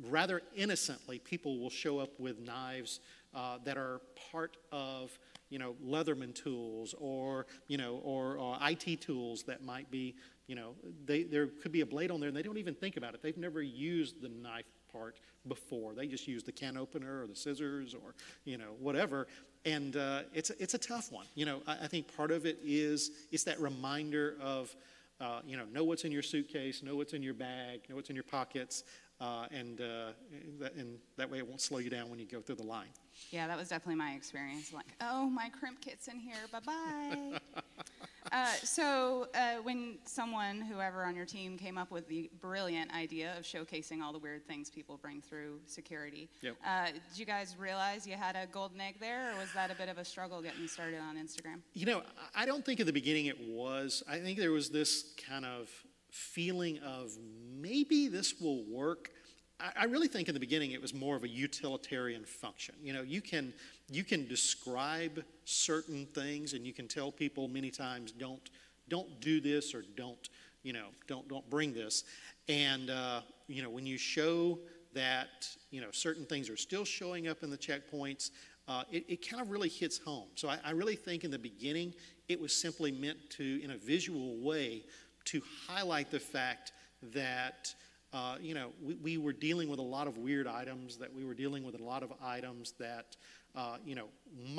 [0.09, 2.99] rather innocently, people will show up with knives
[3.33, 5.17] uh, that are part of
[5.49, 10.15] you know Leatherman tools or you know or, or IT tools that might be
[10.47, 12.97] you know they, there could be a blade on there and they don't even think
[12.97, 13.21] about it.
[13.21, 15.93] They've never used the knife part before.
[15.93, 19.27] They just use the can opener or the scissors or you know whatever.
[19.65, 21.25] And uh, it's it's a tough one.
[21.35, 24.75] You know I, I think part of it is it's that reminder of
[25.19, 28.09] uh, you know, know what's in your suitcase, know what's in your bag, know what's
[28.09, 28.83] in your pockets,
[29.19, 30.11] uh, and, uh,
[30.59, 32.89] that, and that way it won't slow you down when you go through the line.
[33.31, 34.71] Yeah, that was definitely my experience.
[34.73, 36.35] Like, oh, my crimp kit's in here.
[36.51, 37.39] Bye bye.
[38.31, 43.35] uh, so, uh, when someone, whoever on your team, came up with the brilliant idea
[43.37, 46.55] of showcasing all the weird things people bring through security, Yep.
[46.65, 49.75] uh, did you guys realize you had a golden egg there, or was that a
[49.75, 51.59] bit of a struggle getting started on Instagram?
[51.73, 52.03] You know,
[52.33, 54.03] I I don't think at the beginning it was.
[54.09, 55.69] I think there was this kind of
[56.11, 57.11] feeling of
[57.59, 59.11] maybe this will work.
[59.59, 62.75] I, really think in the beginning it was more of a utilitarian function.
[62.83, 63.53] You know, you can
[63.89, 68.49] you can describe certain things and you can tell people many times don't
[68.87, 70.29] don't do this or don't
[70.63, 72.03] you know don't don't bring this.
[72.47, 74.59] And uh, you know when you show
[74.93, 78.29] that you know certain things are still showing up in the checkpoints,
[78.67, 80.27] uh, it, it kind of really hits home.
[80.35, 81.93] So I, I really think in the beginning
[82.27, 84.83] it was simply meant to, in a visual way,
[85.25, 86.73] to highlight the fact
[87.13, 87.73] that
[88.17, 91.23] uh, you know we, we were dealing with a lot of weird items, that we
[91.27, 93.15] were dealing with a lot of items that
[93.55, 94.07] uh, you know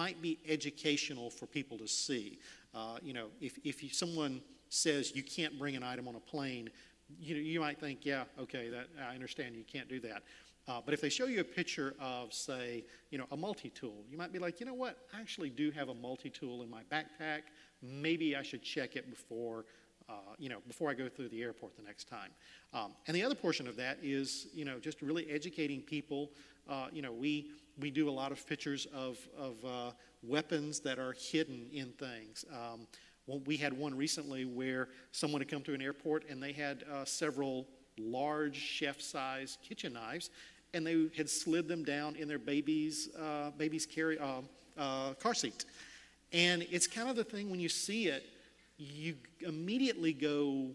[0.00, 2.38] might be educational for people to see.
[2.74, 6.24] Uh, you know, if if you, someone says you can't bring an item on a
[6.32, 6.70] plane,
[7.20, 10.22] you you might think, yeah, okay, that I understand you can't do that.
[10.68, 14.18] Uh, but if they show you a picture of, say, you know, a multi-tool, you
[14.18, 14.98] might be like, you know what?
[15.14, 17.42] I actually do have a multi-tool in my backpack.
[17.80, 19.64] Maybe I should check it before,
[20.08, 22.30] uh, you know, before I go through the airport the next time.
[22.72, 26.30] Um, and the other portion of that is, you know, just really educating people.
[26.68, 29.90] Uh, you know, we we do a lot of pictures of of uh,
[30.22, 32.44] weapons that are hidden in things.
[32.52, 32.86] Um,
[33.26, 36.84] well, we had one recently where someone had come to an airport and they had
[36.90, 37.66] uh, several
[37.98, 40.30] large chef-sized kitchen knives,
[40.72, 45.64] and they had slid them down in their baby's uh, baby's carry uh, car seat.
[46.32, 48.24] And it's kind of the thing when you see it,
[48.78, 50.70] you immediately go,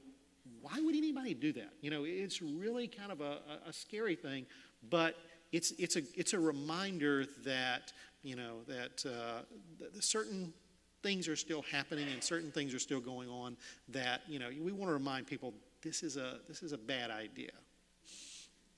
[0.62, 4.46] "Why would anybody do that?" You know, it's really kind of a, a- scary thing,
[4.89, 5.16] but
[5.52, 9.42] it's it's a it's a reminder that you know that uh,
[9.80, 10.54] th- certain
[11.02, 13.58] things are still happening and certain things are still going on
[13.89, 17.12] that you know we want to remind people this is a this is a bad
[17.12, 17.52] idea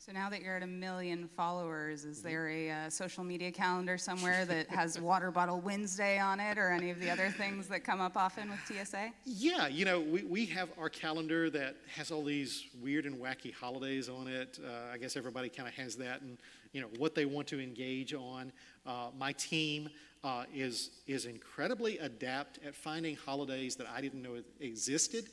[0.05, 3.97] So now that you're at a million followers, is there a uh, social media calendar
[3.97, 7.83] somewhere that has Water Bottle Wednesday on it, or any of the other things that
[7.83, 9.09] come up often with TSA?
[9.25, 13.51] yeah you know we, we have our calendar that has all these weird and wacky
[13.51, 14.59] holidays on it.
[14.63, 16.37] Uh, i guess everybody kind of has that and
[16.71, 18.51] you know what they want to engage on.
[18.85, 19.89] Uh, my team
[20.23, 25.25] uh, is is incredibly adept at finding holidays that i didn't know existed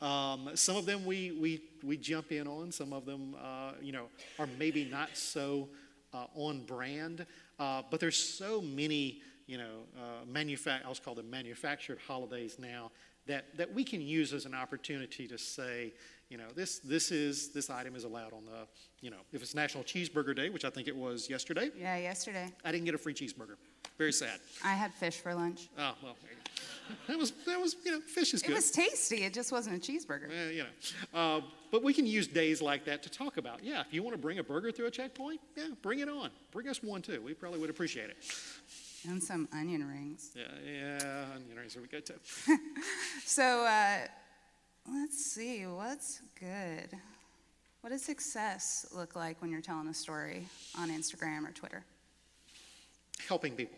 [0.00, 2.72] um, some of them we, we, we jump in on.
[2.72, 4.06] Some of them, uh, you know,
[4.38, 5.68] are maybe not so
[6.12, 7.26] uh, on brand.
[7.58, 12.90] Uh, but there's so many, you know, uh, manufa- I'll call them manufactured holidays now
[13.26, 15.92] that, that we can use as an opportunity to say,
[16.28, 18.66] you know, this, this is this item is allowed on the,
[19.00, 22.50] you know, if it's National Cheeseburger Day, which I think it was yesterday, Yeah, yesterday.
[22.64, 23.56] I didn't get a free cheeseburger.
[23.98, 24.40] Very sad.
[24.64, 25.68] I had fish for lunch.
[25.78, 27.12] Oh well, there you go.
[27.12, 29.92] that was that was you know, fish is It was tasty, it just wasn't a
[29.92, 30.28] cheeseburger.
[30.30, 33.62] Eh, you know, uh, but we can use days like that to talk about.
[33.62, 36.30] Yeah, if you want to bring a burger through a checkpoint, yeah, bring it on.
[36.50, 37.22] Bring us one too.
[37.24, 38.16] We probably would appreciate it.
[39.08, 40.30] And some onion rings.
[40.34, 42.14] Yeah, yeah, you know, so we go to.
[43.24, 43.98] So uh,
[44.90, 46.88] let's see, what's good?
[47.82, 50.46] What does success look like when you're telling a story
[50.78, 51.84] on Instagram or Twitter?
[53.28, 53.76] helping people,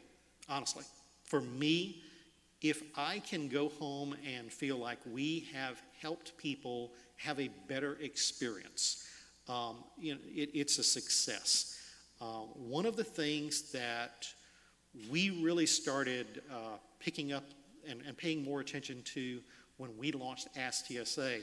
[0.48, 0.84] honestly.
[1.24, 2.02] For me,
[2.62, 7.96] if I can go home and feel like we have helped people have a better
[8.00, 9.06] experience,
[9.48, 11.78] um, you know, it, it's a success.
[12.20, 14.28] Uh, one of the things that
[15.10, 17.44] we really started uh, picking up
[17.88, 19.40] and, and paying more attention to
[19.76, 21.40] when we launched Ask TSA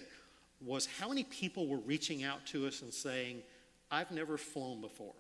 [0.66, 3.42] was how many people were reaching out to us and saying,
[3.92, 5.14] I've never flown before.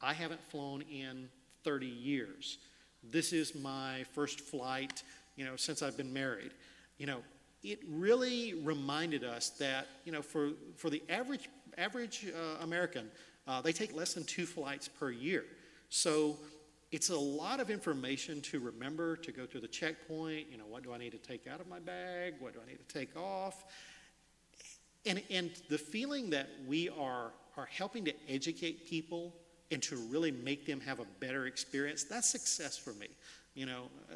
[0.00, 1.28] I haven't flown in
[1.64, 2.58] 30 years.
[3.02, 5.02] This is my first flight,
[5.36, 6.52] you know, since I've been married.
[6.98, 7.22] You know,
[7.62, 11.48] it really reminded us that, you know, for, for the average,
[11.78, 13.10] average uh, American,
[13.46, 15.44] uh, they take less than two flights per year.
[15.88, 16.38] So
[16.92, 20.46] it's a lot of information to remember, to go through the checkpoint.
[20.50, 22.34] You know, what do I need to take out of my bag?
[22.38, 23.64] What do I need to take off?
[25.06, 29.34] And, and the feeling that we are, are helping to educate people
[29.70, 33.08] and to really make them have a better experience, that's success for me.
[33.54, 34.14] You know, uh,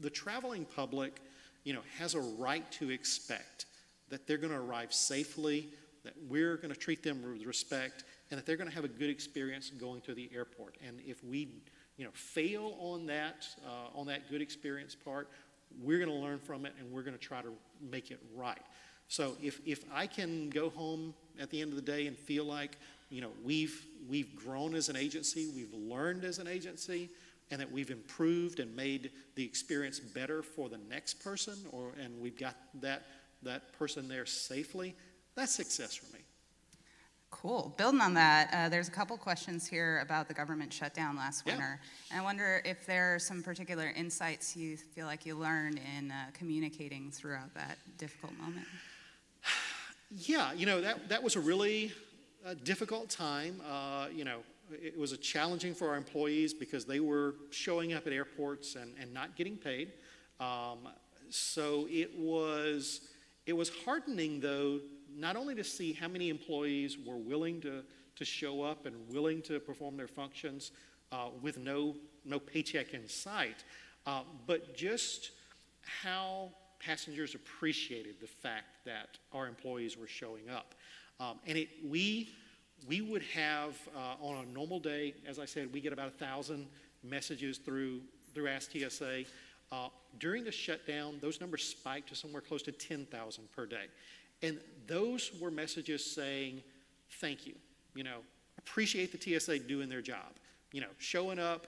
[0.00, 1.20] the traveling public,
[1.64, 3.66] you know, has a right to expect
[4.10, 5.68] that they're going to arrive safely,
[6.04, 8.88] that we're going to treat them with respect, and that they're going to have a
[8.88, 10.76] good experience going to the airport.
[10.86, 11.48] And if we,
[11.96, 15.28] you know, fail on that, uh, on that good experience part,
[15.82, 18.60] we're going to learn from it and we're going to try to make it right.
[19.08, 22.44] So if, if I can go home at the end of the day and feel
[22.44, 22.78] like,
[23.14, 27.08] you know, we've, we've grown as an agency, we've learned as an agency,
[27.52, 32.20] and that we've improved and made the experience better for the next person, or, and
[32.20, 33.02] we've got that,
[33.44, 34.96] that person there safely,
[35.36, 36.22] that's success for me.
[37.30, 37.72] Cool.
[37.78, 41.52] Building on that, uh, there's a couple questions here about the government shutdown last Yeah.
[41.52, 41.80] winter.
[42.10, 46.10] And I wonder if there are some particular insights you feel like you learned in
[46.10, 48.66] uh, communicating throughout that difficult moment.
[50.16, 51.90] Yeah, you know, that, that was a really
[52.46, 53.60] uh, difficult time.
[53.68, 54.40] Uh, you know,
[54.70, 58.94] it was a challenging for our employees because they were showing up at airports and,
[59.00, 59.92] and not getting paid.
[60.40, 60.88] Um,
[61.30, 63.02] so it was,
[63.46, 64.80] it was heartening, though,
[65.16, 67.82] not only to see how many employees were willing to,
[68.16, 70.72] to show up and willing to perform their functions
[71.12, 73.64] uh, with no, no paycheck in sight,
[74.06, 75.30] uh, but just
[76.02, 80.74] how passengers appreciated the fact that our employees were showing up.
[81.20, 82.30] Um, and it, we,
[82.88, 86.24] we would have, uh, on a normal day, as I said, we get about a
[86.24, 86.66] thousand
[87.02, 88.00] messages through,
[88.34, 89.24] through Ask TSA.
[89.72, 89.88] Uh,
[90.18, 93.86] during the shutdown, those numbers spiked to somewhere close to 10,000 per day.
[94.42, 96.62] And those were messages saying,
[97.20, 97.54] thank you,
[97.94, 98.18] you know,
[98.58, 100.32] appreciate the TSA doing their job,
[100.72, 101.66] you know, showing up,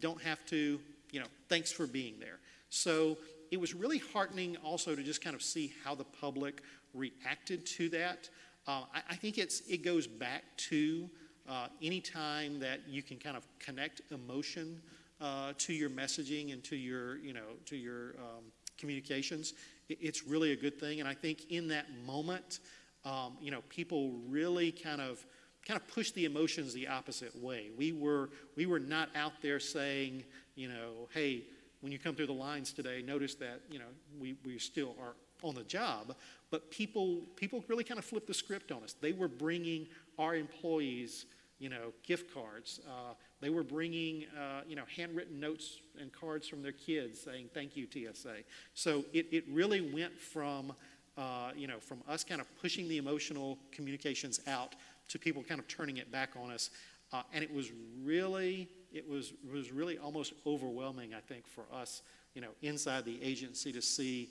[0.00, 0.80] don't have to,
[1.10, 2.38] you know, thanks for being there.
[2.68, 3.18] So
[3.50, 6.62] it was really heartening also to just kind of see how the public
[6.94, 8.28] reacted to that.
[8.66, 11.08] Uh, I, I, think it's, it goes back to
[11.48, 14.80] uh, any time that you can kind of connect emotion
[15.20, 18.44] uh, to your messaging and to your, you know, to your um,
[18.78, 19.54] communications,
[19.88, 21.00] it, it's really a good thing.
[21.00, 22.60] And I think in that moment,
[23.04, 25.24] um, you know, people really kind of
[25.66, 27.70] kind of push the emotions the opposite way.
[27.76, 31.44] We were we were not out there saying, you know, hey,
[31.80, 33.90] when you come through the lines today, notice that you know
[34.20, 36.14] we, we still are on the job,
[36.52, 38.94] but people people really kind of flipped the script on us.
[39.00, 39.88] They were bringing
[40.18, 41.24] our employees,
[41.58, 42.78] you know, gift cards.
[42.86, 47.48] Uh, they were bringing, uh, you know, handwritten notes and cards from their kids saying
[47.54, 48.44] "Thank you, TSA."
[48.74, 50.74] So it it really went from,
[51.16, 54.76] uh, you know, from us kind of pushing the emotional communications out
[55.08, 56.68] to people kind of turning it back on us,
[57.14, 57.72] uh, and it was
[58.04, 62.02] really it was, was really almost overwhelming, I think, for us,
[62.34, 64.28] you know, inside the agency to see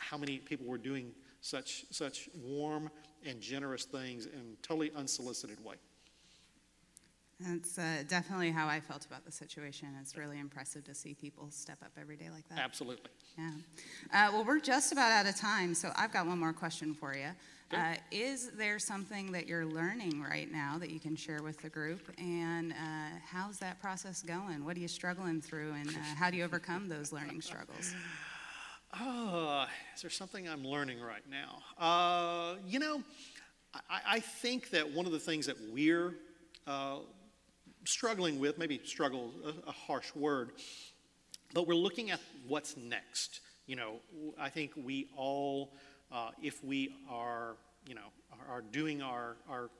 [0.00, 2.90] how many people were doing such, such warm
[3.24, 5.76] and generous things in a totally unsolicited way.
[7.40, 9.88] That's uh, definitely how I felt about the situation.
[10.00, 12.58] It's really impressive to see people step up every day like that.
[12.58, 13.10] Absolutely.
[13.38, 13.50] Yeah.
[14.12, 17.14] Uh, well, we're just about out of time, so I've got one more question for
[17.14, 17.28] you.
[17.72, 21.68] Uh, is there something that you're learning right now that you can share with the
[21.68, 22.00] group?
[22.18, 24.64] And uh, how's that process going?
[24.64, 27.94] What are you struggling through, and uh, how do you overcome those learning struggles?
[28.92, 31.62] Uh, is there something I'm learning right now?
[31.78, 33.02] Uh, you know,
[33.88, 36.14] I, I, think that one of the things that we're
[36.66, 36.98] uh,
[37.84, 40.50] struggling with, maybe struggle, a, a harsh word,
[41.54, 43.40] but we're looking at what's next.
[43.66, 44.00] You know,
[44.40, 45.72] I think we all
[46.10, 49.70] uh, if we are, you know, are, are doing our, our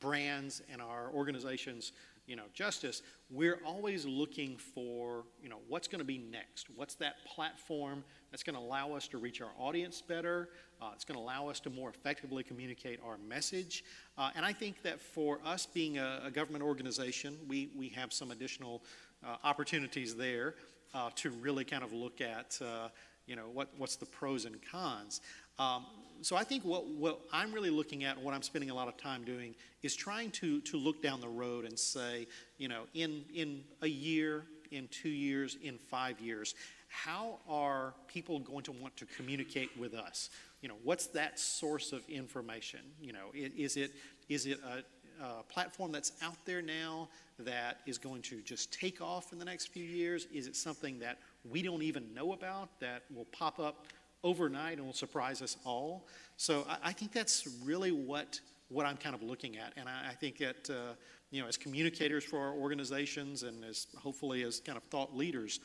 [0.00, 1.92] brands and our organizations,
[2.26, 6.68] you know, justice, we're always looking for, you know, what's going to be next?
[6.74, 10.48] What's that platform that's going to allow us to reach our audience better?
[10.80, 13.84] Uh, it's going to allow us to more effectively communicate our message.
[14.16, 18.12] Uh, and I think that for us being a, a government organization, we, we have
[18.12, 18.82] some additional
[19.24, 20.54] uh, opportunities there
[20.94, 22.88] uh, to really kind of look at, uh,
[23.26, 25.20] you know, what, what's the pros and cons.
[25.58, 25.84] Um,
[26.22, 28.96] so I think what, what I'm really looking at, what I'm spending a lot of
[28.96, 32.26] time doing, is trying to, to look down the road and say,
[32.58, 36.54] you know, in, in a year, in two years, in five years,
[36.90, 40.30] how are people going to want to communicate with us?
[40.60, 42.80] You know, what's that source of information?
[43.00, 43.92] You know, is it,
[44.28, 49.00] is it a, a platform that's out there now that is going to just take
[49.00, 50.26] off in the next few years?
[50.34, 51.18] Is it something that
[51.48, 53.86] we don't even know about that will pop up
[54.22, 56.06] overnight and will surprise us all.
[56.36, 60.10] So I, I think that's really what what I'm kind of looking at, and I,
[60.10, 60.94] I think that uh,
[61.32, 65.58] you know, as communicators for our organizations and as hopefully as kind of thought leaders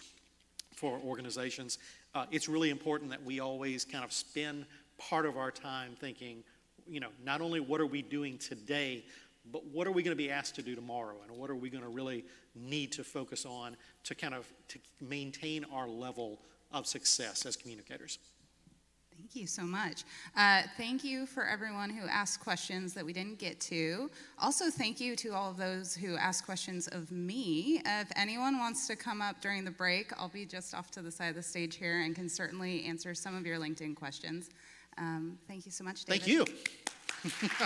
[0.75, 1.77] for organizations,
[2.13, 4.65] uh, it's really important that we always kind of spend
[4.97, 6.43] part of our time thinking,
[6.87, 9.03] you know, not only what are we doing today,
[9.51, 11.69] but what are we going to be asked to do tomorrow, and what are we
[11.69, 12.23] going to really
[12.55, 16.39] need to focus on to kind of to maintain our level
[16.71, 18.19] of success as communicators.
[19.17, 20.03] Thank you so much.
[20.35, 24.09] Uh, thank you for everyone who asked questions that we didn't get to.
[24.39, 27.81] Also, thank you to all of those who asked questions of me.
[27.85, 31.11] If anyone wants to come up during the break, I'll be just off to the
[31.11, 34.49] side of the stage here and can certainly answer some of your LinkedIn questions.
[34.97, 36.21] Um, thank you so much, David.
[36.21, 37.49] Thank you.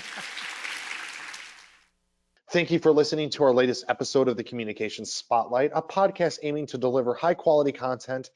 [2.52, 6.66] Thank you for listening to our latest episode of the Communications Spotlight, a podcast aiming
[6.68, 8.32] to deliver high quality content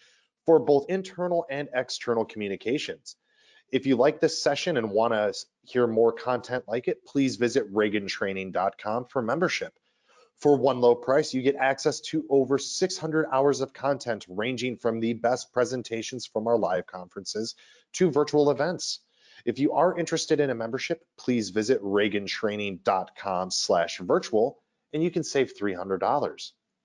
[0.45, 3.15] for both internal and external communications.
[3.71, 5.33] If you like this session and want to
[5.63, 9.73] hear more content like it, please visit ragantraining.com for membership.
[10.39, 14.99] For one low price, you get access to over 600 hours of content ranging from
[14.99, 17.55] the best presentations from our live conferences
[17.93, 18.99] to virtual events.
[19.45, 24.59] If you are interested in a membership, please visit ragantraining.com slash virtual
[24.93, 26.51] and you can save $300.